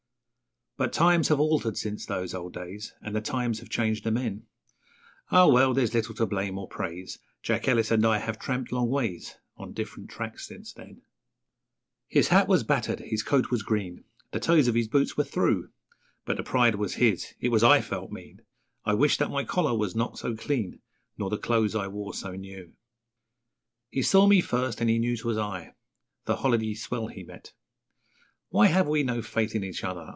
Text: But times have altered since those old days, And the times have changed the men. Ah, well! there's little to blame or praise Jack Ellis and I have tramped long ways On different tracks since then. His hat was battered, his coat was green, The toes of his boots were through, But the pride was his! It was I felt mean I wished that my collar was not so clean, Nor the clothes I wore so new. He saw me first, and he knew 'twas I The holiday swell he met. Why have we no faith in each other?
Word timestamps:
But 0.77 0.93
times 0.93 1.27
have 1.27 1.39
altered 1.39 1.77
since 1.77 2.07
those 2.07 2.33
old 2.33 2.53
days, 2.53 2.95
And 3.03 3.15
the 3.15 3.21
times 3.21 3.59
have 3.59 3.69
changed 3.69 4.03
the 4.03 4.09
men. 4.09 4.47
Ah, 5.29 5.45
well! 5.45 5.75
there's 5.75 5.93
little 5.93 6.15
to 6.15 6.25
blame 6.25 6.57
or 6.57 6.67
praise 6.67 7.19
Jack 7.43 7.67
Ellis 7.67 7.91
and 7.91 8.03
I 8.03 8.17
have 8.17 8.39
tramped 8.39 8.71
long 8.71 8.89
ways 8.89 9.37
On 9.57 9.73
different 9.73 10.09
tracks 10.09 10.47
since 10.47 10.73
then. 10.73 11.03
His 12.07 12.29
hat 12.29 12.47
was 12.47 12.63
battered, 12.63 12.99
his 13.01 13.21
coat 13.21 13.51
was 13.51 13.61
green, 13.61 14.05
The 14.31 14.39
toes 14.39 14.67
of 14.67 14.73
his 14.73 14.87
boots 14.87 15.15
were 15.15 15.23
through, 15.23 15.69
But 16.25 16.37
the 16.37 16.41
pride 16.43 16.73
was 16.73 16.95
his! 16.95 17.35
It 17.39 17.49
was 17.49 17.63
I 17.63 17.79
felt 17.81 18.11
mean 18.11 18.41
I 18.83 18.95
wished 18.95 19.19
that 19.19 19.29
my 19.29 19.43
collar 19.43 19.77
was 19.77 19.95
not 19.95 20.17
so 20.17 20.35
clean, 20.35 20.79
Nor 21.15 21.29
the 21.29 21.37
clothes 21.37 21.75
I 21.75 21.89
wore 21.89 22.15
so 22.15 22.31
new. 22.31 22.73
He 23.91 24.01
saw 24.01 24.25
me 24.25 24.41
first, 24.41 24.81
and 24.81 24.89
he 24.89 24.97
knew 24.97 25.15
'twas 25.15 25.37
I 25.37 25.75
The 26.25 26.37
holiday 26.37 26.73
swell 26.73 27.05
he 27.05 27.21
met. 27.21 27.53
Why 28.49 28.65
have 28.65 28.87
we 28.87 29.03
no 29.03 29.21
faith 29.21 29.53
in 29.53 29.63
each 29.63 29.83
other? 29.83 30.09